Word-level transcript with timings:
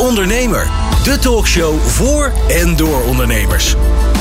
Ondernemer, 0.00 0.70
de 1.04 1.18
talkshow 1.18 1.78
voor 1.78 2.32
en 2.48 2.76
door 2.76 3.02
ondernemers. 3.02 3.74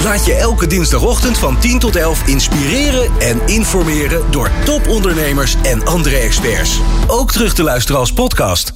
Laat 0.04 0.25
je 0.25 0.33
elke 0.33 0.67
dinsdagochtend 0.67 1.38
van 1.38 1.59
10 1.59 1.79
tot 1.79 1.96
11 1.96 2.28
inspireren 2.28 3.12
en 3.20 3.41
informeren 3.46 4.31
door 4.31 4.52
topondernemers 4.65 5.55
en 5.63 5.86
andere 5.86 6.15
experts. 6.15 6.79
Ook 7.07 7.31
terug 7.31 7.54
te 7.54 7.63
luisteren 7.63 8.00
als 8.00 8.13
podcast. 8.13 8.73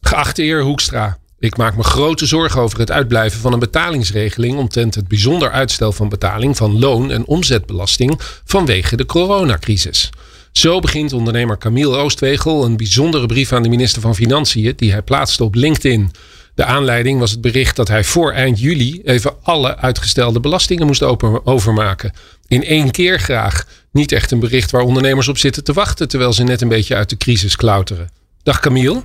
Geachte 0.00 0.42
heer 0.42 0.62
Hoekstra, 0.62 1.18
ik 1.38 1.56
maak 1.56 1.76
me 1.76 1.82
grote 1.82 2.26
zorgen 2.26 2.60
over 2.60 2.78
het 2.78 2.90
uitblijven 2.90 3.40
van 3.40 3.52
een 3.52 3.58
betalingsregeling 3.58 4.58
omtrent 4.58 4.94
het 4.94 5.08
bijzonder 5.08 5.50
uitstel 5.50 5.92
van 5.92 6.08
betaling 6.08 6.56
van 6.56 6.78
loon- 6.78 7.10
en 7.10 7.26
omzetbelasting 7.26 8.20
vanwege 8.44 8.96
de 8.96 9.06
coronacrisis. 9.06 10.10
Zo 10.52 10.80
begint 10.80 11.12
ondernemer 11.12 11.58
Camille 11.58 11.96
Oostwegel 11.96 12.64
een 12.64 12.76
bijzondere 12.76 13.26
brief 13.26 13.52
aan 13.52 13.62
de 13.62 13.68
minister 13.68 14.02
van 14.02 14.14
Financiën 14.14 14.72
die 14.76 14.92
hij 14.92 15.02
plaatste 15.02 15.44
op 15.44 15.54
LinkedIn. 15.54 16.10
De 16.54 16.64
aanleiding 16.64 17.18
was 17.18 17.30
het 17.30 17.40
bericht 17.40 17.76
dat 17.76 17.88
hij 17.88 18.04
voor 18.04 18.32
eind 18.32 18.60
juli 18.60 19.00
even 19.04 19.32
alle 19.42 19.76
uitgestelde 19.76 20.40
belastingen 20.40 20.86
moest 20.86 21.02
overmaken. 21.44 22.12
In 22.48 22.62
één 22.62 22.90
keer 22.90 23.18
graag. 23.18 23.64
Niet 23.92 24.12
echt 24.12 24.30
een 24.30 24.40
bericht 24.40 24.70
waar 24.70 24.82
ondernemers 24.82 25.28
op 25.28 25.36
zitten 25.36 25.64
te 25.64 25.72
wachten 25.72 26.08
terwijl 26.08 26.32
ze 26.32 26.44
net 26.44 26.60
een 26.60 26.68
beetje 26.68 26.96
uit 26.96 27.10
de 27.10 27.16
crisis 27.16 27.56
klauteren. 27.56 28.08
Dag 28.42 28.60
Camille. 28.60 29.02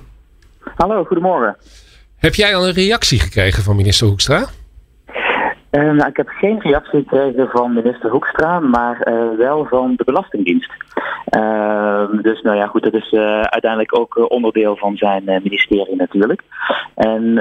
Hallo, 0.76 1.04
goedemorgen. 1.04 1.56
Heb 2.16 2.34
jij 2.34 2.56
al 2.56 2.66
een 2.66 2.74
reactie 2.74 3.20
gekregen 3.20 3.62
van 3.62 3.76
minister 3.76 4.06
Hoekstra? 4.06 4.46
Uh, 5.70 5.82
nou, 5.82 6.08
ik 6.08 6.16
heb 6.16 6.28
geen 6.28 6.60
reactie 6.60 6.98
gekregen 7.00 7.48
van 7.48 7.74
minister 7.74 8.10
Hoekstra, 8.10 8.60
maar 8.60 9.08
uh, 9.08 9.38
wel 9.38 9.66
van 9.70 9.94
de 9.96 10.04
Belastingdienst. 10.04 10.70
Uh, 11.36 12.22
dus 12.22 12.42
nou 12.42 12.56
ja, 12.56 12.66
goed, 12.66 12.82
dat 12.82 12.94
is 12.94 13.12
uh, 13.12 13.40
uiteindelijk 13.40 13.98
ook 13.98 14.30
onderdeel 14.30 14.76
van 14.76 14.96
zijn 14.96 15.22
ministerie 15.24 15.96
natuurlijk. 15.96 16.42
En 16.94 17.32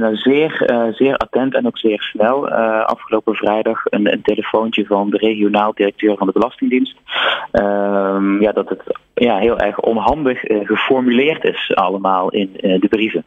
nou, 0.00 0.16
zeer, 0.16 0.70
zeer 0.92 1.16
attent 1.16 1.54
en 1.54 1.66
ook 1.66 1.78
zeer 1.78 2.02
snel. 2.02 2.48
afgelopen 2.84 3.34
vrijdag 3.34 3.82
een, 3.84 4.12
een, 4.12 4.22
telefoontje 4.22 4.86
van 4.86 5.10
de 5.10 5.16
regionaal 5.16 5.72
directeur 5.74 6.16
van 6.16 6.26
de 6.26 6.32
Belastingdienst. 6.32 6.96
Ehm, 7.50 8.42
ja, 8.42 8.52
dat 8.52 8.68
het 8.68 8.82
ja, 9.14 9.38
heel 9.38 9.58
erg 9.58 9.80
onhandig 9.80 10.40
geformuleerd 10.40 11.44
is 11.44 11.74
allemaal 11.74 12.30
in 12.30 12.50
de 12.52 12.88
brieven. 12.88 13.24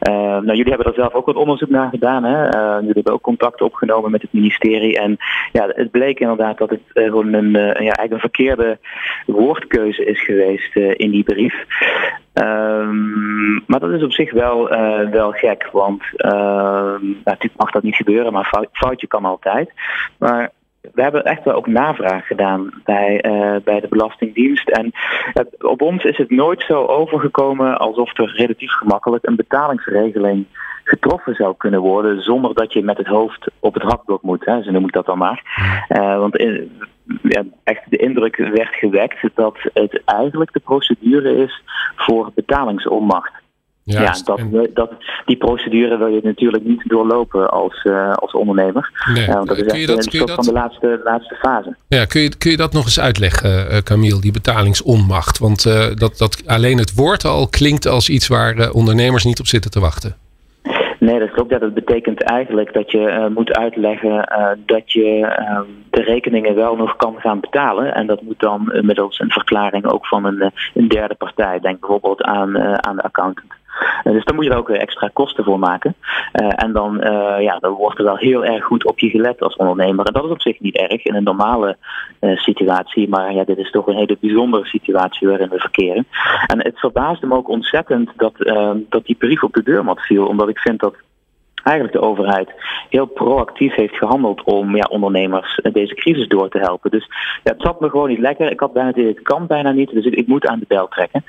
nou, 0.00 0.54
jullie 0.54 0.72
hebben 0.72 0.86
er 0.86 1.00
zelf 1.00 1.12
ook 1.12 1.26
wat 1.26 1.36
onderzoek 1.36 1.70
naar 1.70 1.90
gedaan. 1.90 2.24
Hè? 2.24 2.44
jullie 2.76 2.92
hebben 2.92 3.12
ook 3.12 3.22
contact 3.22 3.62
opgenomen 3.62 4.10
met 4.10 4.22
het 4.22 4.32
ministerie. 4.32 4.98
En 4.98 5.16
ja, 5.52 5.66
het 5.68 5.90
bleek 5.90 6.20
inderdaad 6.20 6.58
dat 6.58 6.70
het 6.70 6.80
uh, 6.94 7.04
gewoon 7.04 7.32
een, 7.32 7.54
uh, 7.54 7.62
ja, 7.62 7.72
eigenlijk 7.74 8.12
een 8.12 8.18
verkeerde 8.18 8.78
woordkeuze 9.26 10.04
is 10.04 10.24
geweest 10.24 10.76
uh, 10.76 10.92
in 10.96 11.10
die 11.10 11.24
brief. 11.24 11.54
Um, 12.34 13.62
maar 13.66 13.80
dat 13.80 13.90
is 13.90 14.02
op 14.02 14.12
zich 14.12 14.32
wel, 14.32 14.68
wel 15.10 15.30
gek, 15.30 15.68
want 15.72 16.02
natuurlijk 17.24 17.56
mag 17.56 17.70
dat 17.70 17.82
niet 17.82 17.96
gebeuren, 17.96 18.32
maar 18.32 18.44
fout, 18.44 18.68
foutje 18.72 19.06
kan 19.06 19.24
altijd. 19.24 19.72
Maar 20.18 20.50
we 20.94 21.02
hebben 21.02 21.24
echt 21.24 21.44
wel 21.44 21.54
ook 21.54 21.66
navraag 21.66 22.26
gedaan 22.26 22.70
bij, 22.84 23.24
uh, 23.26 23.56
bij 23.64 23.80
de 23.80 23.88
Belastingdienst. 23.88 24.68
En 24.68 24.92
uh, 25.34 25.70
op 25.70 25.82
ons 25.82 26.04
is 26.04 26.16
het 26.16 26.30
nooit 26.30 26.62
zo 26.62 26.84
overgekomen 26.84 27.78
alsof 27.78 28.18
er 28.18 28.34
relatief 28.36 28.72
gemakkelijk 28.72 29.26
een 29.26 29.36
betalingsregeling 29.36 30.46
getroffen 30.84 31.34
zou 31.34 31.54
kunnen 31.56 31.80
worden 31.80 32.22
zonder 32.22 32.54
dat 32.54 32.72
je 32.72 32.82
met 32.82 32.96
het 32.96 33.06
hoofd 33.06 33.46
op 33.60 33.74
het 33.74 33.82
hakblok 33.82 34.22
moet. 34.22 34.44
Hè, 34.44 34.62
zo 34.62 34.70
noem 34.70 34.84
ik 34.84 34.92
dat 34.92 35.06
dan 35.06 35.18
maar. 35.18 35.42
Uh, 35.88 36.18
want 36.18 36.36
in, 36.36 36.70
ja, 37.22 37.44
echt 37.64 37.90
de 37.90 37.96
indruk 37.96 38.36
werd 38.36 38.74
gewekt 38.74 39.28
dat 39.34 39.56
het 39.72 40.02
eigenlijk 40.04 40.52
de 40.52 40.60
procedure 40.60 41.36
is 41.36 41.62
voor 41.96 42.30
betalingsonmacht. 42.34 43.32
Ja, 43.88 44.14
dat, 44.24 44.40
dat, 44.74 44.92
die 45.24 45.36
procedure 45.36 45.96
wil 45.96 46.06
je 46.06 46.20
natuurlijk 46.22 46.64
niet 46.64 46.82
doorlopen 46.88 47.50
als, 47.50 47.84
uh, 47.84 48.12
als 48.12 48.32
ondernemer. 48.32 48.90
Nee. 49.14 49.28
Uh, 49.28 49.34
want 49.34 49.48
dat 49.48 49.56
is 49.56 49.66
echt 49.66 49.86
dat, 49.86 50.14
een 50.14 50.28
van 50.28 50.44
de 50.44 50.52
laatste, 50.52 51.00
laatste 51.04 51.34
fase. 51.34 51.76
Ja, 51.88 52.04
kun 52.04 52.20
je, 52.20 52.36
kun 52.36 52.50
je 52.50 52.56
dat 52.56 52.72
nog 52.72 52.84
eens 52.84 53.00
uitleggen, 53.00 53.72
uh, 53.72 53.78
Camille, 53.78 54.20
die 54.20 54.32
betalingsonmacht? 54.32 55.38
Want 55.38 55.62
dat, 55.98 56.18
dat 56.18 56.42
alleen 56.46 56.78
het 56.78 56.94
woord 56.94 57.24
al 57.24 57.48
klinkt 57.48 57.86
als 57.86 58.08
iets 58.08 58.28
waar 58.28 58.70
ondernemers 58.70 59.24
niet 59.24 59.40
op 59.40 59.46
zitten 59.46 59.70
te 59.70 59.80
wachten. 59.80 60.16
Nee, 60.98 61.18
dat 61.18 61.30
klopt. 61.30 61.50
Ja, 61.50 61.58
dat 61.58 61.74
betekent 61.74 62.22
eigenlijk 62.22 62.72
dat 62.72 62.90
je 62.90 62.98
uh, 62.98 63.26
moet 63.26 63.56
uitleggen 63.56 64.32
uh, 64.38 64.48
dat 64.66 64.92
je 64.92 65.18
uh, 65.18 65.60
de 65.90 66.02
rekeningen 66.02 66.54
wel 66.54 66.76
nog 66.76 66.96
kan 66.96 67.14
gaan 67.18 67.40
betalen. 67.40 67.94
En 67.94 68.06
dat 68.06 68.22
moet 68.22 68.40
dan 68.40 68.80
middels 68.82 69.20
een 69.20 69.30
verklaring 69.30 69.86
ook 69.86 70.06
van 70.06 70.24
een, 70.24 70.52
een 70.74 70.88
derde 70.88 71.14
partij. 71.14 71.60
Denk 71.60 71.80
bijvoorbeeld 71.80 72.22
aan, 72.22 72.58
aan 72.86 72.96
de 72.96 73.02
accountant. 73.02 73.52
Uh, 74.04 74.12
dus 74.12 74.24
daar 74.24 74.34
moet 74.34 74.44
je 74.44 74.50
er 74.50 74.56
ook 74.56 74.70
extra 74.70 75.10
kosten 75.12 75.44
voor 75.44 75.58
maken. 75.58 75.94
Uh, 76.32 76.48
en 76.56 76.72
dan, 76.72 76.96
ja, 77.40 77.58
dan 77.58 77.72
wordt 77.72 77.98
er 77.98 78.04
wel 78.04 78.16
heel 78.16 78.44
erg 78.44 78.64
goed 78.64 78.84
op 78.84 78.98
je 78.98 79.08
gelet 79.08 79.40
als 79.40 79.56
ondernemer. 79.56 80.06
En 80.06 80.12
dat 80.12 80.24
is 80.24 80.30
op 80.30 80.40
zich 80.40 80.60
niet 80.60 80.76
erg 80.76 81.04
in 81.04 81.14
een 81.14 81.22
normale 81.22 81.76
situatie. 82.20 83.08
Maar 83.08 83.32
ja, 83.32 83.44
dit 83.44 83.58
is 83.58 83.70
toch 83.70 83.86
een 83.86 83.96
hele 83.96 84.16
bijzondere 84.20 84.66
situatie 84.66 85.28
waarin 85.28 85.48
we 85.48 85.58
verkeren. 85.58 86.06
En 86.46 86.62
het 86.62 86.78
verbaasde 86.78 87.26
me 87.26 87.34
ook 87.34 87.48
ontzettend 87.48 88.10
dat, 88.16 88.34
dat 88.88 89.04
die 89.04 89.16
brief 89.16 89.42
op 89.42 89.52
de 89.52 89.62
deurmat 89.62 90.00
viel. 90.00 90.26
Omdat 90.26 90.48
ik 90.48 90.58
vind 90.58 90.80
dat 90.80 90.94
eigenlijk 91.66 91.96
de 91.96 92.08
overheid 92.08 92.50
heel 92.88 93.06
proactief 93.06 93.74
heeft 93.74 93.96
gehandeld 93.96 94.42
om 94.42 94.76
ja, 94.76 94.86
ondernemers 94.90 95.60
deze 95.72 95.94
crisis 95.94 96.28
door 96.28 96.48
te 96.48 96.58
helpen. 96.58 96.90
Dus 96.90 97.08
ja, 97.42 97.52
het 97.52 97.62
zat 97.62 97.80
me 97.80 97.90
gewoon 97.90 98.08
niet 98.08 98.18
lekker. 98.18 98.50
Ik 98.50 98.60
had 98.60 98.72
bijna 98.72 98.88
het, 98.88 99.06
het 99.06 99.22
kan 99.22 99.46
bijna 99.46 99.70
niet, 99.70 99.90
dus 99.90 100.04
ik, 100.04 100.14
ik 100.14 100.26
moet 100.26 100.46
aan 100.46 100.58
de 100.58 100.64
bel 100.68 100.88
trekken. 100.88 101.24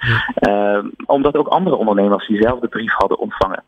Uh, 0.47 0.79
omdat 1.05 1.35
ook 1.37 1.47
andere 1.47 1.75
ondernemers 1.75 2.27
diezelfde 2.27 2.67
brief 2.67 2.93
hadden 2.93 3.19
ontvangen. 3.19 3.63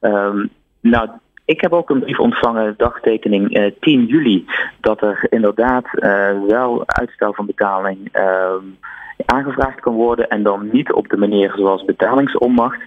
Uh, 0.00 0.44
nou, 0.80 1.08
ik 1.44 1.60
heb 1.60 1.72
ook 1.72 1.90
een 1.90 2.00
brief 2.00 2.18
ontvangen, 2.18 2.74
dagtekening 2.76 3.58
uh, 3.58 3.70
10 3.80 4.06
juli, 4.06 4.44
dat 4.80 5.02
er 5.02 5.26
inderdaad 5.30 5.86
uh, 5.92 6.30
wel 6.46 6.82
uitstel 6.86 7.32
van 7.32 7.46
betaling 7.46 8.08
ehm, 8.12 8.64
aangevraagd 9.26 9.80
kan 9.80 9.94
worden 9.94 10.28
en 10.28 10.42
dan 10.42 10.68
niet 10.72 10.92
op 10.92 11.08
de 11.08 11.16
manier 11.16 11.52
zoals 11.56 11.84
betalingsonmacht. 11.84 12.80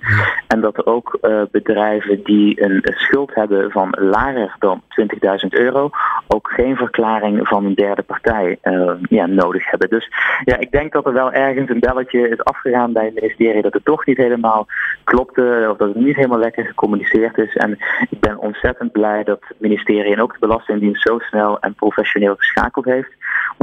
En 0.48 0.62
dat 0.62 0.86
ook 0.86 1.18
uh, 1.22 1.42
bedrijven 1.52 2.24
die 2.24 2.64
een 2.64 2.82
schuld 2.84 3.34
hebben 3.34 3.72
van 3.72 3.96
lager 4.00 4.56
dan 4.60 4.82
20.000 5.02 5.48
euro 5.50 5.90
ook 6.28 6.50
geen 6.50 6.76
verklaring 6.76 7.48
van 7.48 7.66
een 7.66 7.76
derde 7.76 8.02
partij 8.02 8.58
uh, 8.64 8.92
ja, 9.10 9.26
nodig 9.26 9.70
hebben. 9.70 9.90
Dus 9.90 10.12
ja, 10.44 10.58
ik 10.58 10.72
denk 10.72 10.92
dat 10.94 11.06
er 11.06 11.14
wel 11.14 11.32
ergens 11.32 11.70
een 11.70 11.80
belletje 11.80 12.30
is 12.30 12.44
afgegaan 12.44 12.94
bij 12.94 13.06
het 13.06 13.14
ministerie 13.14 13.62
dat 13.62 13.74
het 13.74 13.86
toch 13.86 14.06
niet 14.06 14.18
helemaal 14.18 14.68
klopte 15.04 15.68
of 15.72 15.78
dat 15.78 15.88
het 15.88 16.06
niet 16.06 16.16
helemaal 16.16 16.40
lekker 16.40 16.66
gecommuniceerd 16.66 17.38
is. 17.38 17.56
En 17.56 17.78
ik 18.10 18.20
ben 18.20 18.38
ontzettend 18.38 18.92
blij 18.92 19.24
dat 19.24 19.40
het 19.48 19.60
ministerie 19.60 20.14
en 20.14 20.22
ook 20.22 20.34
de 20.34 20.40
Belastingdienst 20.40 21.08
zo 21.08 21.20
snel 21.20 21.60
en 21.60 21.74
professioneel 21.74 22.36
geschakeld 22.36 22.86
heeft. 22.86 23.12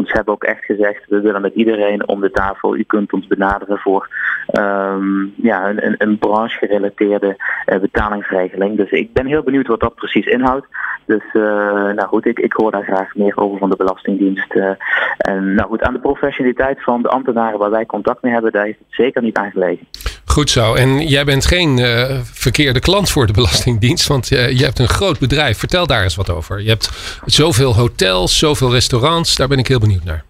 Ze 0.06 0.12
hebben 0.12 0.34
ook 0.34 0.44
echt 0.44 0.64
gezegd, 0.64 1.08
we 1.08 1.20
willen 1.20 1.40
met 1.40 1.54
iedereen 1.54 2.08
om 2.08 2.20
de 2.20 2.30
tafel. 2.30 2.76
U 2.76 2.82
kunt 2.82 3.12
ons 3.12 3.26
benaderen 3.26 3.78
voor 3.78 4.08
um, 4.52 5.34
ja, 5.36 5.68
een, 5.68 5.94
een 5.98 6.18
branchegerelateerde 6.18 7.36
uh, 7.66 7.78
betalingsregeling. 7.78 8.76
Dus 8.76 8.90
ik 8.90 9.12
ben 9.12 9.26
heel 9.26 9.42
benieuwd 9.42 9.66
wat 9.66 9.80
dat 9.80 9.94
precies 9.94 10.26
inhoudt. 10.26 10.66
Dus 11.06 11.22
uh, 11.32 11.42
nou 11.92 12.06
goed, 12.06 12.26
ik, 12.26 12.38
ik 12.38 12.52
hoor 12.52 12.70
daar 12.70 12.84
graag 12.84 13.14
meer 13.14 13.36
over 13.36 13.58
van 13.58 13.70
de 13.70 13.76
Belastingdienst. 13.76 14.54
Uh, 14.54 14.70
en 15.16 15.54
nou 15.54 15.68
goed, 15.68 15.82
aan 15.82 15.92
de 15.92 16.00
professionaliteit 16.00 16.82
van 16.82 17.02
de 17.02 17.08
ambtenaren 17.08 17.58
waar 17.58 17.70
wij 17.70 17.86
contact 17.86 18.22
mee 18.22 18.32
hebben, 18.32 18.52
daar 18.52 18.68
is 18.68 18.78
het 18.78 18.86
zeker 18.88 19.22
niet 19.22 19.36
aan 19.36 19.50
gelegen. 19.50 19.86
Goed 20.34 20.50
zo. 20.50 20.74
En 20.74 21.08
jij 21.08 21.24
bent 21.24 21.46
geen 21.46 21.78
uh, 21.78 22.20
verkeerde 22.32 22.80
klant 22.80 23.10
voor 23.10 23.26
de 23.26 23.32
Belastingdienst, 23.32 24.06
want 24.06 24.32
uh, 24.32 24.50
je 24.50 24.64
hebt 24.64 24.78
een 24.78 24.88
groot 24.88 25.18
bedrijf. 25.18 25.58
Vertel 25.58 25.86
daar 25.86 26.02
eens 26.02 26.14
wat 26.14 26.30
over. 26.30 26.62
Je 26.62 26.68
hebt 26.68 26.90
zoveel 27.24 27.74
hotels, 27.74 28.38
zoveel 28.38 28.72
restaurants. 28.72 29.36
Daar 29.36 29.48
ben 29.48 29.58
ik 29.58 29.68
heel 29.68 29.78
benieuwd 29.78 30.04
naar. 30.04 30.24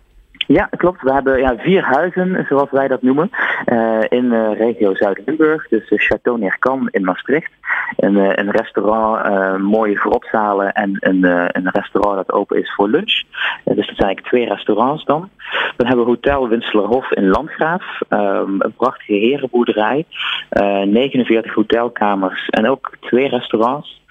Ja, 0.46 0.68
klopt. 0.76 1.02
We 1.02 1.12
hebben 1.12 1.38
ja, 1.38 1.56
vier 1.56 1.82
huizen, 1.82 2.46
zoals 2.48 2.70
wij 2.70 2.88
dat 2.88 3.02
noemen, 3.02 3.30
uh, 3.66 3.98
in 4.08 4.24
uh, 4.24 4.58
regio 4.58 4.94
Zuid-Limburg. 4.94 5.68
Dus 5.68 5.90
uh, 5.90 5.98
Chateau 5.98 6.38
Nerkan 6.38 6.88
in 6.90 7.04
Maastricht. 7.04 7.52
Een, 7.96 8.16
een 8.16 8.50
restaurant, 8.50 9.62
mooie 9.62 9.96
grotzalen 9.96 10.72
en 10.72 10.96
een, 11.00 11.24
een 11.56 11.70
restaurant 11.70 12.16
dat 12.16 12.32
open 12.32 12.58
is 12.60 12.74
voor 12.74 12.88
lunch. 12.88 13.22
dus 13.64 13.86
dat 13.86 13.96
zijn 13.96 14.06
eigenlijk 14.06 14.26
twee 14.26 14.48
restaurants 14.48 15.04
dan. 15.04 15.30
Dan 15.76 15.86
hebben 15.86 16.04
we 16.04 16.10
Hotel 16.10 16.48
Winselerhof 16.48 17.10
in 17.10 17.28
Landgraaf. 17.28 18.00
Um, 18.08 18.60
een 18.60 18.74
prachtige 18.76 19.12
herenboerderij. 19.12 20.04
49 20.50 21.54
hotelkamers 21.54 22.48
en 22.48 22.68
ook 22.68 22.96
twee 23.00 23.28
restaurants. 23.28 24.02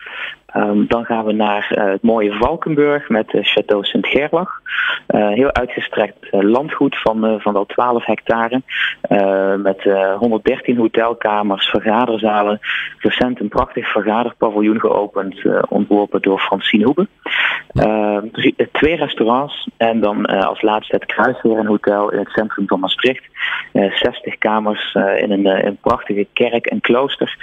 Um, 0.55 0.87
dan 0.87 1.05
gaan 1.05 1.25
we 1.25 1.31
naar 1.31 1.71
uh, 1.71 1.83
het 1.83 2.01
mooie 2.01 2.33
Valkenburg 2.33 3.09
met 3.09 3.33
uh, 3.33 3.41
Château 3.43 3.79
Sint-Gerlach. 3.81 4.61
Uh, 5.07 5.27
heel 5.29 5.53
uitgestrekt 5.53 6.27
landgoed 6.31 7.01
van, 7.01 7.41
van 7.41 7.53
wel 7.53 7.65
12 7.65 8.05
hectare. 8.05 8.61
met 9.57 9.83
113 10.17 10.77
hotelkamers, 10.77 11.69
vergaderzalen. 11.69 12.59
Recent 12.97 13.39
een 13.39 13.49
prachtig 13.49 13.91
vergaderpaviljoen 13.91 14.79
geopend, 14.79 15.41
ontworpen 15.69 16.21
door 16.21 16.39
Francine 16.39 16.83
Hoebe. 16.83 17.07
Ehm, 17.73 18.27
eh, 18.55 18.67
twee 18.71 18.95
restaurants 18.95 19.69
en 19.77 19.99
dan 19.99 20.25
eh, 20.25 20.45
als 20.45 20.61
laatste 20.61 20.95
het 20.95 21.05
Kruisheer, 21.05 21.57
een 21.57 21.65
hotel 21.65 22.11
in 22.11 22.19
het 22.19 22.29
centrum 22.29 22.67
van 22.67 22.79
Maastricht. 22.79 23.23
Eh, 23.71 23.91
60 23.91 24.37
kamers 24.37 24.93
eh, 24.93 25.21
in 25.21 25.31
een, 25.31 25.45
eh, 25.45 25.63
een 25.63 25.77
prachtige 25.81 26.27
kerk 26.33 26.65
en 26.65 26.81
klooster 26.81 27.37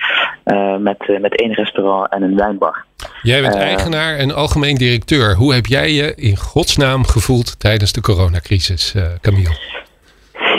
eh, 0.44 0.76
met, 0.76 1.08
eh, 1.08 1.20
met 1.20 1.40
één 1.40 1.52
restaurant 1.52 2.12
en 2.12 2.22
een 2.22 2.36
wijnbar. 2.36 2.84
Jij 3.22 3.40
bent 3.40 3.54
Eh, 3.54 3.60
eigenaar 3.60 4.16
en 4.16 4.34
algemeen 4.34 4.76
directeur. 4.76 5.34
Hoe 5.34 5.54
heb 5.54 5.66
jij 5.66 5.92
je 5.92 6.14
in 6.16 6.36
godsnaam 6.36 7.06
gevoeld 7.06 7.54
tijdens 7.58 7.92
de 7.92 8.00
coronacrisis, 8.00 8.94
eh 8.94 9.02
Camille? 9.20 9.69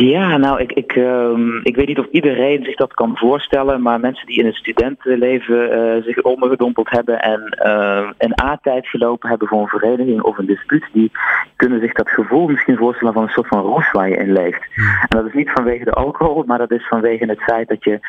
Ja, 0.09 0.37
nou, 0.37 0.59
ik, 0.59 0.71
ik, 0.71 0.91
ehm, 0.91 1.57
ik 1.63 1.75
weet 1.75 1.87
niet 1.87 1.99
of 1.99 2.07
iedereen 2.11 2.63
zich 2.63 2.75
dat 2.75 2.93
kan 2.93 3.17
voorstellen, 3.17 3.81
maar 3.81 3.99
mensen 3.99 4.25
die 4.27 4.39
in 4.39 4.45
het 4.45 4.55
studentenleven 4.55 5.71
eh, 5.71 6.03
zich 6.03 6.21
ondergedompeld 6.21 6.89
hebben 6.89 7.21
en 7.21 7.41
eh, 7.41 8.09
een 8.17 8.41
A-tijd 8.43 8.87
gelopen 8.87 9.29
hebben 9.29 9.47
voor 9.47 9.61
een 9.61 9.67
vereniging 9.67 10.21
of 10.21 10.37
een 10.37 10.45
dispuut, 10.45 10.85
die 10.93 11.11
kunnen 11.55 11.79
zich 11.79 11.93
dat 11.93 12.09
gevoel 12.09 12.47
misschien 12.47 12.77
voorstellen 12.77 13.13
van 13.13 13.23
een 13.23 13.29
soort 13.29 13.47
van 13.47 13.61
roes 13.61 13.91
waar 13.91 14.09
je 14.09 14.17
in 14.17 14.31
leeft. 14.31 14.65
En 15.07 15.17
dat 15.17 15.25
is 15.25 15.33
niet 15.33 15.51
vanwege 15.51 15.83
de 15.83 15.93
alcohol, 15.93 16.43
maar 16.45 16.57
dat 16.57 16.71
is 16.71 16.87
vanwege 16.87 17.25
het 17.25 17.43
feit 17.43 17.67
dat 17.67 17.83
je 17.83 17.99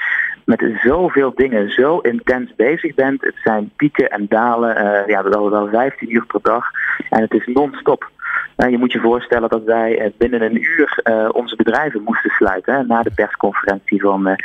met 0.45 0.65
zoveel 0.83 1.33
dingen 1.35 1.71
zo 1.71 1.99
intens 1.99 2.55
bezig 2.57 2.95
bent. 2.95 3.23
Het 3.23 3.37
zijn 3.45 3.71
pieken 3.77 4.11
en 4.11 4.27
dalen, 4.29 4.77
eh, 4.77 5.09
ja, 5.09 5.23
wel, 5.23 5.51
wel 5.51 5.69
15 5.69 6.15
uur 6.15 6.27
per 6.27 6.41
dag 6.43 6.67
en 7.11 7.21
het 7.21 7.35
is 7.35 7.47
non-stop. 7.47 8.11
Nou, 8.57 8.71
je 8.71 8.79
moet 8.79 8.93
je 8.93 9.01
voorstellen 9.01 9.49
dat 9.49 9.65
wij 9.65 9.99
eh, 9.99 10.11
binnen 10.19 10.43
een 10.43 10.63
uur 10.63 11.01
eh, 11.03 11.29
onze 11.33 11.57
bedrijven 11.57 12.03
moesten 12.03 12.31
sluiten 12.31 12.87
na 12.87 13.03
de 13.03 13.11
persconferentie 13.15 14.01
van 14.01 14.27
eh, 14.27 14.37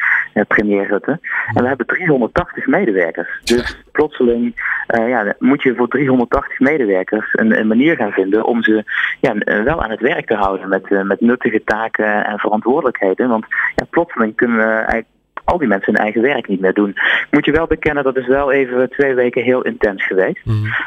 premier 0.47 0.87
Rutte. 0.87 1.19
En 1.53 1.61
we 1.61 1.67
hebben 1.67 1.85
380 1.85 2.67
medewerkers. 2.67 3.39
Dus 3.43 3.83
plotseling 3.91 4.75
ja, 4.87 5.35
moet 5.39 5.63
je 5.63 5.75
voor 5.75 5.87
380 5.87 6.59
medewerkers 6.59 7.27
een, 7.31 7.67
manier 7.67 7.95
gaan 7.95 8.11
vinden 8.11 8.45
om 8.45 8.63
ze 8.63 8.83
ja, 9.19 9.63
wel 9.63 9.83
aan 9.83 9.89
het 9.89 9.99
werk 9.99 10.27
te 10.27 10.35
houden 10.35 10.69
met, 10.69 10.89
met 11.03 11.21
nuttige 11.21 11.63
taken 11.63 12.25
en 12.25 12.39
verantwoordelijkheden. 12.39 13.29
Want 13.29 13.45
ja, 13.75 13.85
plotseling 13.89 14.35
kunnen 14.35 14.57
we 14.57 14.63
eigenlijk 14.63 15.16
al 15.47 15.57
die 15.57 15.67
mensen 15.67 15.93
hun 15.93 16.03
eigen 16.03 16.21
werk 16.21 16.47
niet 16.47 16.59
meer 16.59 16.73
doen. 16.73 16.95
Moet 17.31 17.45
je 17.45 17.51
wel 17.51 17.67
bekennen, 17.67 18.03
dat 18.03 18.17
is 18.17 18.27
wel 18.27 18.51
even 18.51 18.89
twee 18.89 19.13
weken 19.13 19.43
heel 19.43 19.61
intens 19.61 20.05
geweest. 20.05 20.41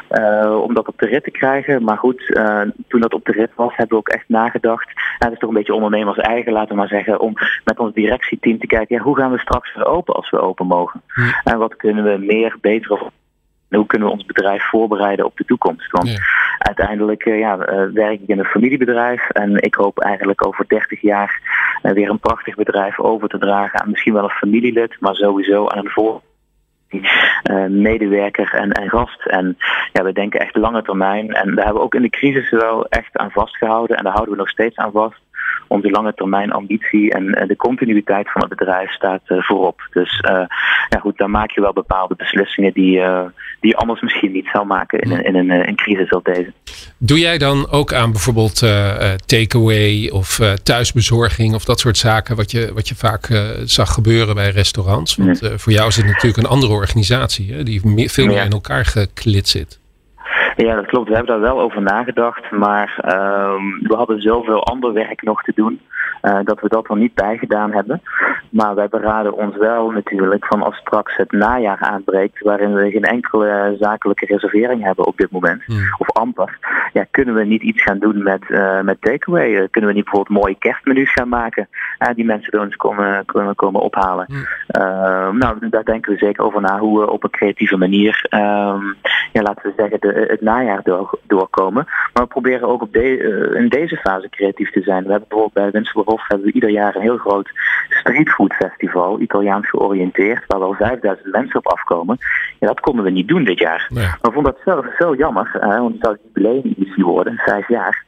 Eh, 0.07 0.59
om 0.61 0.73
dat 0.73 0.87
op 0.87 0.97
de 0.97 1.05
rit 1.05 1.23
te 1.23 1.31
krijgen. 1.31 1.83
Maar 1.83 1.97
goed, 1.97 2.33
eh, 2.33 2.61
toen 2.87 3.01
dat 3.01 3.13
op 3.13 3.25
de 3.25 3.31
rit 3.31 3.51
was, 3.55 3.75
hebben 3.75 3.89
we 3.89 3.95
ook 3.95 4.09
echt 4.09 4.23
nagedacht. 4.27 4.85
Nou, 4.95 5.05
het 5.17 5.31
is 5.31 5.39
toch 5.39 5.49
een 5.49 5.55
beetje 5.55 5.73
ondernemers 5.73 6.17
eigen, 6.17 6.51
laten 6.51 6.69
we 6.69 6.75
maar 6.75 6.87
zeggen. 6.87 7.19
Om 7.19 7.33
met 7.63 7.79
ons 7.79 7.93
directieteam 7.93 8.59
te 8.59 8.67
kijken, 8.67 8.95
ja, 8.95 9.01
hoe 9.01 9.17
gaan 9.17 9.31
we 9.31 9.39
straks 9.39 9.75
weer 9.75 9.85
open 9.85 10.13
als 10.15 10.29
we 10.29 10.39
open 10.39 10.67
mogen? 10.67 11.01
En 11.43 11.57
wat 11.57 11.75
kunnen 11.75 12.03
we 12.03 12.17
meer, 12.25 12.57
beter 12.61 12.91
of 12.91 13.01
en 13.69 13.77
hoe 13.77 13.85
kunnen 13.87 14.07
we 14.07 14.13
ons 14.13 14.25
bedrijf 14.25 14.63
voorbereiden 14.63 15.25
op 15.25 15.37
de 15.37 15.45
toekomst? 15.45 15.91
Want 15.91 16.09
Ja. 16.11 16.19
uiteindelijk 16.57 17.23
eh, 17.25 17.39
ja, 17.39 17.57
werk 17.93 18.21
ik 18.21 18.27
in 18.27 18.39
een 18.39 18.45
familiebedrijf. 18.45 19.29
En 19.29 19.61
ik 19.61 19.75
hoop 19.75 19.99
eigenlijk 19.99 20.45
over 20.47 20.65
30 20.67 21.01
jaar 21.01 21.39
eh, 21.81 21.91
weer 21.91 22.09
een 22.09 22.19
prachtig 22.19 22.55
bedrijf 22.55 22.99
over 22.99 23.27
te 23.27 23.37
dragen 23.37 23.81
aan 23.81 23.89
misschien 23.89 24.13
wel 24.13 24.23
een 24.23 24.29
familielid, 24.29 24.97
maar 24.99 25.15
sowieso 25.15 25.67
aan 25.67 25.77
een 25.77 25.91
voor 25.91 26.21
eh, 27.43 27.65
medewerker 27.65 28.53
en, 28.53 28.71
en 28.71 28.89
gast. 28.89 29.25
En 29.25 29.57
ja, 29.93 30.03
we 30.03 30.13
denken 30.13 30.39
echt 30.39 30.55
lange 30.55 30.81
termijn. 30.81 31.33
En 31.33 31.55
daar 31.55 31.65
hebben 31.65 31.81
we 31.81 31.87
ook 31.87 31.95
in 31.95 32.01
de 32.01 32.09
crisis 32.09 32.49
wel 32.49 32.85
echt 32.85 33.17
aan 33.17 33.31
vastgehouden. 33.31 33.97
En 33.97 34.03
daar 34.03 34.13
houden 34.13 34.33
we 34.33 34.39
nog 34.39 34.49
steeds 34.49 34.75
aan 34.75 34.91
vast. 34.91 35.19
Onze 35.67 35.89
lange 35.89 36.13
termijn 36.13 36.51
ambitie 36.51 37.11
en, 37.11 37.33
en 37.33 37.47
de 37.47 37.55
continuïteit 37.55 38.31
van 38.31 38.41
het 38.41 38.49
bedrijf 38.49 38.91
staat 38.91 39.21
eh, 39.25 39.43
voorop. 39.43 39.87
Dus 39.91 40.19
eh, 40.19 40.43
ja, 40.89 40.99
goed, 40.99 41.17
dan 41.17 41.31
maak 41.31 41.51
je 41.51 41.61
wel 41.61 41.73
bepaalde 41.73 42.15
beslissingen 42.15 42.73
die, 42.73 43.01
die 43.59 43.69
je 43.69 43.75
anders 43.75 44.01
misschien 44.01 44.31
niet 44.31 44.49
zou 44.53 44.65
maken 44.65 44.99
in, 44.99 45.23
in 45.23 45.35
een, 45.35 45.49
eh, 45.49 45.67
een 45.67 45.75
crisis 45.75 46.11
als 46.11 46.23
deze. 46.23 46.53
Doe 47.03 47.19
jij 47.19 47.37
dan 47.37 47.69
ook 47.71 47.93
aan 47.93 48.11
bijvoorbeeld 48.11 48.61
eh, 48.61 49.13
eh, 49.13 49.17
takeaway 49.25 50.09
of 50.13 50.39
eh, 50.39 50.51
thuisbezorging 50.51 51.53
of 51.53 51.65
dat 51.65 51.79
soort 51.79 51.97
zaken 51.97 52.35
wat 52.35 52.51
je, 52.51 52.71
wat 52.73 52.87
je 52.87 52.95
vaak 52.95 53.27
zag 53.65 53.93
gebeuren 53.93 54.35
bij 54.35 54.49
restaurants? 54.49 55.15
Want 55.15 55.39
voor 55.55 55.73
jou 55.73 55.87
is 55.87 55.95
het 55.95 56.05
natuurlijk 56.05 56.37
een 56.37 56.49
andere 56.49 56.73
organisatie 56.73 57.53
hè, 57.53 57.63
die 57.63 57.87
meer, 57.87 58.09
veel 58.09 58.25
meer 58.25 58.35
Ja. 58.35 58.43
in 58.43 58.51
elkaar 58.51 58.85
geklit 58.85 59.47
zit. 59.47 59.79
Ja, 60.55 60.75
dat 60.75 60.85
klopt. 60.85 61.07
We 61.07 61.15
hebben 61.15 61.31
daar 61.33 61.53
wel 61.53 61.61
over 61.61 61.81
nagedacht. 61.81 62.51
Maar 62.51 62.99
ehm, 63.01 63.87
we 63.87 63.95
hadden 63.95 64.21
zoveel 64.21 64.63
ander 64.63 64.93
werk 64.93 65.21
nog 65.21 65.43
te 65.43 65.51
doen. 65.55 65.79
Eh, 66.21 66.39
dat 66.43 66.61
we 66.61 66.67
dat 66.67 66.89
er 66.89 66.97
niet 66.97 67.13
bij 67.13 67.37
gedaan 67.37 67.71
hebben. 67.71 68.01
Maar 68.49 68.75
wij 68.75 68.87
beraden 68.87 69.33
ons 69.33 69.57
wel 69.57 69.89
natuurlijk 69.89 70.45
van 70.45 70.61
als 70.61 70.75
straks 70.75 71.15
het 71.15 71.31
najaar 71.31 71.79
aanbreekt. 71.79 72.43
waarin 72.43 72.73
we 72.73 72.91
geen 72.91 73.03
enkele 73.03 73.75
zakelijke 73.79 74.25
reservering 74.25 74.83
hebben 74.83 75.05
op 75.05 75.17
dit 75.17 75.31
moment. 75.31 75.63
Of 75.97 76.11
amper. 76.11 76.57
Ja, 76.93 77.05
kunnen 77.11 77.35
we 77.35 77.45
niet 77.45 77.61
iets 77.61 77.83
gaan 77.83 77.99
doen 77.99 78.23
met, 78.23 78.49
eh, 78.49 78.81
met 78.81 79.01
takeaway? 79.01 79.55
Eh, 79.55 79.67
kunnen 79.71 79.89
we 79.89 79.95
niet 79.95 80.03
bijvoorbeeld 80.03 80.39
mooie 80.39 80.55
kerstmenu's 80.59 81.13
gaan 81.13 81.29
maken. 81.29 81.67
die 82.15 82.25
mensen 82.25 82.51
door 82.51 82.61
ons 82.61 82.75
komen, 82.75 83.25
komen, 83.25 83.55
komen 83.55 83.81
ophalen. 83.81 84.27
Ehm, 84.67 85.37
nou, 85.37 85.69
daar 85.69 85.83
denken 85.83 86.11
we 86.11 86.17
zeker 86.17 86.43
over 86.43 86.61
na 86.61 86.79
hoe 86.79 86.99
we 86.99 87.11
op 87.11 87.23
een 87.23 87.29
creatieve 87.29 87.77
manier, 87.77 88.25
ehm, 88.29 88.83
ja, 89.31 89.41
laten 89.41 89.63
we 89.63 89.73
zeggen, 89.77 89.99
de, 89.99 90.25
het 90.27 90.41
najaar 90.41 90.81
door, 90.83 91.19
doorkomen. 91.27 91.85
Maar 91.85 92.23
we 92.23 92.29
proberen 92.29 92.67
ook 92.67 92.81
op 92.81 92.93
de, 92.93 93.17
in 93.55 93.69
deze 93.69 93.97
fase 93.97 94.29
creatief 94.29 94.71
te 94.71 94.81
zijn. 94.81 95.03
We 95.03 95.11
hebben 95.11 95.29
bijvoorbeeld 95.29 95.71
bij 95.71 95.81
Winselhof 96.11 96.27
hebben 96.27 96.47
we 96.47 96.53
ieder 96.53 96.69
jaar 96.69 96.95
een 96.95 97.01
heel 97.01 97.17
groot 97.17 97.49
streetfood 97.89 98.53
festival, 98.53 99.19
Italiaans 99.19 99.69
georiënteerd, 99.69 100.43
waar 100.47 100.59
wel 100.59 100.73
5000 100.73 101.31
mensen 101.31 101.59
op 101.59 101.67
afkomen. 101.67 102.17
Ja, 102.59 102.67
dat 102.67 102.79
konden 102.79 103.03
we 103.03 103.11
niet 103.11 103.27
doen 103.27 103.43
dit 103.43 103.59
jaar. 103.59 103.87
Ja. 103.89 104.01
Maar 104.01 104.17
we 104.21 104.31
vonden 104.31 104.53
dat 104.53 104.61
zelf 104.65 104.85
zo 104.97 105.15
jammer, 105.15 105.57
eh, 105.59 105.77
want 105.77 105.93
het 105.93 106.03
zou 106.03 106.17
jubileumeditie 106.23 107.05
worden, 107.05 107.37
vijf 107.37 107.67
jaar. 107.67 108.05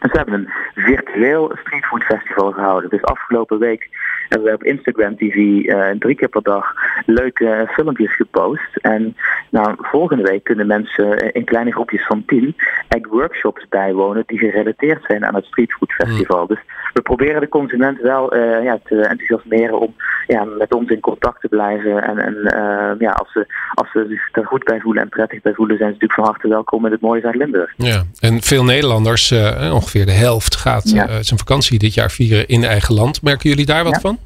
En 0.00 0.10
ze 0.10 0.16
hebben 0.16 0.34
een 0.34 0.50
virtueel 0.74 1.52
streetfood 1.60 2.02
festival 2.02 2.52
gehouden. 2.52 2.90
Dus 2.90 3.02
afgelopen 3.02 3.58
week 3.58 3.88
hebben 4.28 4.48
we 4.48 4.54
op 4.54 4.64
Instagram 4.64 5.16
TV 5.16 5.64
eh, 5.64 5.90
drie 5.98 6.14
keer 6.14 6.28
per 6.28 6.42
dag 6.42 6.74
leuke 7.06 7.68
filmpjes 7.70 8.14
gepost. 8.16 8.76
En 8.80 9.16
nou, 9.50 9.74
volgende 9.78 10.22
week 10.22 10.44
kunnen 10.44 10.66
mensen 10.66 11.18
eh, 11.18 11.28
in 11.32 11.44
kleine 11.44 11.72
groepjes 11.72 12.06
van 12.06 12.24
tien 12.26 12.56
egg 12.88 13.08
workshops 13.08 13.66
bijwonen 13.68 14.22
die 14.26 14.38
gerelateerd 14.38 15.04
zijn 15.06 15.24
aan 15.24 15.34
het 15.34 15.44
streetfood 15.44 15.92
festival. 15.92 16.46
Dus 16.46 16.58
we 16.92 17.02
proberen 17.02 17.40
de 17.40 17.48
consument 17.48 18.00
wel 18.00 18.32
eh, 18.32 18.64
ja, 18.64 18.78
te 18.84 19.00
enthousiasmeren 19.00 19.80
om 19.80 19.94
ja, 20.26 20.44
met 20.44 20.74
ons 20.74 20.90
in 20.90 21.00
contact 21.00 21.40
te 21.40 21.48
blijven. 21.48 22.02
En, 22.02 22.18
en 22.18 22.96
ja, 22.98 23.10
als 23.10 23.32
ze, 23.32 23.46
als 23.74 23.90
ze 23.90 24.06
zich 24.08 24.28
er 24.32 24.46
goed 24.46 24.64
bij 24.64 24.80
voelen 24.80 25.02
en 25.02 25.08
prettig 25.08 25.42
bij 25.42 25.52
voelen, 25.52 25.76
zijn 25.76 25.88
ze 25.88 25.94
natuurlijk 25.94 26.20
van 26.20 26.30
harte 26.30 26.48
welkom 26.48 26.86
in 26.86 26.92
het 26.92 27.00
mooie 27.00 27.20
Zuid-Limburg. 27.20 27.72
Ja, 27.76 28.02
en 28.20 28.42
veel 28.42 28.64
Nederlanders, 28.64 29.32
ongeveer 29.72 30.06
de 30.06 30.12
helft, 30.12 30.56
gaat 30.56 30.90
Ja. 30.90 31.22
zijn 31.22 31.38
vakantie 31.38 31.78
dit 31.78 31.94
jaar 31.94 32.10
vieren 32.10 32.46
in 32.46 32.64
eigen 32.64 32.94
land. 32.94 33.22
Merken 33.22 33.48
jullie 33.50 33.66
daar 33.66 33.84
wat 33.84 33.94
Ja. 33.94 34.00
van? 34.00 34.17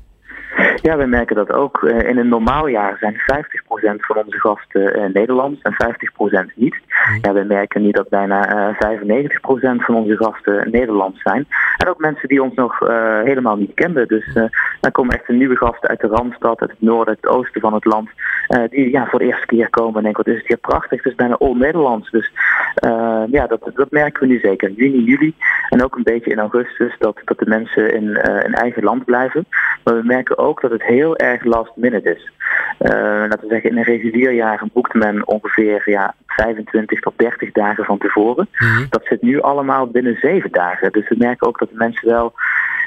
Ja, 0.82 0.96
wij 0.96 1.06
merken 1.06 1.36
dat 1.36 1.52
ook. 1.52 1.82
Eh, 1.82 2.08
In 2.08 2.18
een 2.18 2.28
normaal 2.28 2.66
jaar 2.66 2.96
zijn 3.00 3.14
50% 3.14 4.04
van 4.04 4.16
onze 4.16 4.40
gasten 4.40 4.94
eh, 4.94 5.12
Nederlands 5.12 5.60
en 5.62 5.74
50% 5.74 6.54
niet. 6.54 6.76
Ja, 7.20 7.32
wij 7.32 7.44
merken 7.44 7.82
nu 7.82 7.90
dat 7.90 8.08
bijna 8.08 8.46
eh 8.46 8.74
95% 8.74 9.84
van 9.84 9.94
onze 9.94 10.16
gasten 10.16 10.70
Nederlands 10.70 11.22
zijn. 11.22 11.46
En 11.76 11.88
ook 11.88 11.98
mensen 11.98 12.28
die 12.28 12.42
ons 12.42 12.54
nog 12.54 12.80
eh, 12.88 13.20
helemaal 13.22 13.56
niet 13.56 13.74
kenden. 13.74 14.08
Dus 14.08 14.32
eh 14.34 14.44
dan 14.80 14.92
komen 14.92 15.14
echt 15.14 15.28
nieuwe 15.28 15.56
gasten 15.56 15.88
uit 15.88 16.00
de 16.00 16.06
Randstad, 16.06 16.60
uit 16.60 16.70
het 16.70 16.80
noorden, 16.80 17.14
het 17.20 17.30
oosten 17.30 17.60
van 17.60 17.74
het 17.74 17.84
land. 17.84 18.08
Eh, 18.48 18.62
die 18.70 18.90
ja, 18.90 19.06
voor 19.06 19.18
de 19.18 19.24
eerste 19.24 19.46
keer 19.46 19.70
komen 19.70 19.96
en 19.96 20.02
denken, 20.02 20.24
wat 20.24 20.34
is 20.34 20.38
het 20.38 20.48
hier 20.48 20.56
prachtig. 20.56 21.02
Het 21.02 21.12
is 21.12 21.14
bijna 21.14 21.36
all 21.38 21.54
Nederlands. 21.54 22.10
Dus 22.10 22.32
eh, 22.74 23.22
ja, 23.30 23.46
dat, 23.46 23.70
dat 23.74 23.90
merken 23.90 24.20
we 24.20 24.26
nu 24.26 24.38
zeker. 24.38 24.70
Juni, 24.70 25.04
juli 25.04 25.34
en 25.68 25.84
ook 25.84 25.96
een 25.96 26.02
beetje 26.02 26.30
in 26.30 26.38
augustus 26.38 26.94
dat, 26.98 27.20
dat 27.24 27.38
de 27.38 27.46
mensen 27.46 27.94
in, 27.94 28.16
eh 28.16 28.44
in 28.44 28.54
eigen 28.54 28.82
land 28.82 29.04
blijven. 29.04 29.46
Maar 29.84 29.94
we 29.94 30.04
merken 30.04 30.38
ook 30.38 30.60
dat 30.60 30.70
het 30.70 30.82
heel 30.82 31.16
erg 31.16 31.44
last 31.44 31.72
minute 31.74 32.14
is. 32.14 32.30
Laten 32.78 33.40
we 33.40 33.46
zeggen, 33.48 33.70
in 33.70 33.76
een 33.76 33.82
regulier 33.82 34.32
jaar 34.32 34.62
boekt 34.72 34.94
men 34.94 35.26
ongeveer 35.26 35.82
ja, 35.84 36.14
25 36.26 37.00
tot 37.00 37.12
30 37.16 37.52
dagen 37.52 37.84
van 37.84 37.98
tevoren. 37.98 38.48
Dat 38.88 39.04
zit 39.04 39.22
nu 39.22 39.40
allemaal 39.40 39.86
binnen 39.86 40.16
7 40.20 40.52
dagen. 40.52 40.92
Dus 40.92 41.08
we 41.08 41.14
merken 41.18 41.46
ook 41.46 41.58
dat 41.58 41.68
de 41.68 41.76
mensen 41.76 42.08
wel 42.08 42.32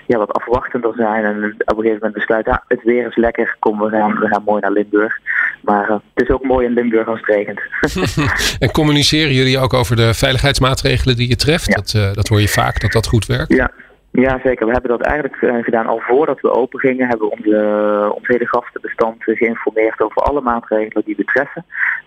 ja, 0.05 0.17
wat 0.17 0.33
afwachtender 0.33 0.93
zijn. 0.95 1.23
En 1.23 1.35
op 1.35 1.43
een 1.43 1.75
gegeven 1.75 1.93
moment 1.93 2.13
besluiten, 2.13 2.51
ja, 2.51 2.63
het 2.67 2.83
weer 2.83 3.07
is 3.07 3.15
lekker, 3.15 3.55
kom, 3.59 3.79
we 3.79 3.89
gaan, 3.89 4.19
we 4.19 4.27
gaan 4.27 4.43
mooi 4.45 4.61
naar 4.61 4.71
Limburg. 4.71 5.17
Maar 5.61 5.89
eh, 5.89 5.95
het 6.13 6.23
is 6.23 6.35
ook 6.35 6.43
mooi 6.43 6.65
in 6.65 6.73
Limburg 6.73 7.07
als 7.07 7.19
het 7.19 7.29
regent. 7.29 7.59
En 8.59 8.71
communiceren 8.71 9.33
jullie 9.33 9.59
ook 9.59 9.73
over 9.73 9.95
de 9.95 10.13
veiligheidsmaatregelen 10.13 11.15
die 11.15 11.29
je 11.29 11.35
treft? 11.35 11.67
Ja. 11.67 11.75
Dat, 11.75 11.93
eh, 11.95 12.13
dat 12.13 12.27
hoor 12.27 12.41
je 12.41 12.47
vaak, 12.47 12.81
dat 12.81 12.91
dat 12.91 13.07
goed 13.07 13.25
werkt. 13.25 13.53
Ja. 13.53 13.71
Ja, 14.15 14.39
zeker. 14.43 14.65
We 14.65 14.71
hebben 14.71 14.89
dat 14.89 15.01
eigenlijk 15.01 15.41
eh, 15.41 15.63
gedaan 15.63 15.87
al 15.87 15.99
voordat 15.99 16.41
we 16.41 16.51
open 16.51 16.79
gingen. 16.79 17.07
Hebben 17.07 17.27
we 17.27 17.35
onze, 17.35 18.11
ons 18.15 18.27
hele 18.27 18.47
gastenbestand 18.47 19.27
eh, 19.27 19.37
geïnformeerd 19.37 20.01
over 20.01 20.21
alle 20.21 20.41
maatregelen 20.41 21.05
die 21.05 21.15
betreffen. 21.15 21.65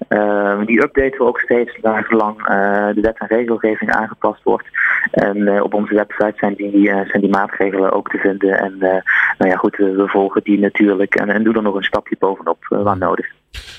Eh, 0.08 0.60
die 0.64 0.82
updaten 0.82 1.18
we 1.18 1.24
ook 1.24 1.40
steeds 1.40 1.78
naar 1.82 2.04
gelang 2.04 2.38
eh, 2.38 2.88
de 2.94 3.00
wet 3.00 3.18
en 3.18 3.26
regelgeving 3.26 3.92
aangepast 3.92 4.42
wordt. 4.42 4.66
En 5.10 5.48
eh, 5.48 5.62
op 5.62 5.74
onze 5.74 5.94
website 5.94 6.34
zijn 6.36 6.54
die, 6.54 6.90
eh, 6.90 7.08
zijn 7.08 7.20
die 7.20 7.30
maatregelen 7.30 7.92
ook 7.92 8.10
te 8.10 8.18
vinden. 8.18 8.58
En 8.58 8.72
eh, 8.72 9.02
nou 9.38 9.50
ja, 9.50 9.56
goed, 9.56 9.76
we, 9.76 9.90
we 9.90 10.08
volgen 10.08 10.42
die 10.44 10.58
natuurlijk 10.58 11.14
en, 11.14 11.28
en 11.28 11.42
doen 11.42 11.56
er 11.56 11.62
nog 11.62 11.74
een 11.74 11.82
stapje 11.82 12.16
bovenop 12.18 12.66
eh, 12.68 12.82
waar 12.82 12.98
nodig. 12.98 13.26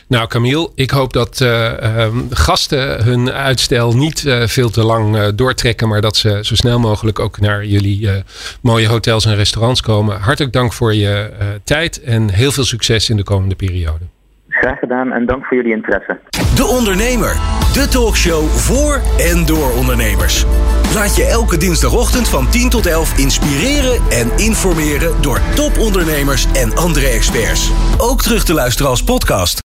Nou, 0.07 0.27
Camille, 0.27 0.69
ik 0.75 0.91
hoop 0.91 1.13
dat 1.13 1.39
uh, 1.39 2.07
gasten 2.29 3.03
hun 3.03 3.31
uitstel 3.31 3.95
niet 3.95 4.23
uh, 4.23 4.43
veel 4.43 4.69
te 4.69 4.83
lang 4.83 5.15
uh, 5.15 5.27
doortrekken, 5.35 5.87
maar 5.87 6.01
dat 6.01 6.15
ze 6.15 6.39
zo 6.41 6.55
snel 6.55 6.79
mogelijk 6.79 7.19
ook 7.19 7.39
naar 7.39 7.65
jullie 7.65 8.09
mooie 8.61 8.87
hotels 8.87 9.25
en 9.25 9.35
restaurants 9.35 9.81
komen. 9.81 10.19
Hartelijk 10.19 10.53
dank 10.53 10.73
voor 10.73 10.93
je 10.93 11.31
tijd 11.63 12.01
en 12.03 12.29
heel 12.29 12.51
veel 12.51 12.63
succes 12.63 13.09
in 13.09 13.17
de 13.17 13.23
komende 13.23 13.55
periode. 13.55 14.05
Graag 14.49 14.79
gedaan 14.79 15.11
en 15.11 15.25
dank 15.25 15.45
voor 15.45 15.57
jullie 15.57 15.75
interesse. 15.75 16.19
De 16.55 16.65
Ondernemer, 16.65 17.33
de 17.73 17.87
talkshow 17.89 18.43
voor 18.47 19.01
en 19.17 19.45
door 19.45 19.71
ondernemers. 19.71 20.45
Laat 20.93 21.15
je 21.15 21.25
elke 21.25 21.57
dinsdagochtend 21.57 22.29
van 22.29 22.49
10 22.49 22.69
tot 22.69 22.85
11 22.85 23.17
inspireren 23.17 24.01
en 24.09 24.31
informeren 24.37 25.21
door 25.21 25.39
topondernemers 25.55 26.45
en 26.53 26.75
andere 26.75 27.07
experts. 27.07 27.71
Ook 27.97 28.21
terug 28.21 28.43
te 28.43 28.53
luisteren 28.53 28.89
als 28.89 29.03
podcast. 29.03 29.57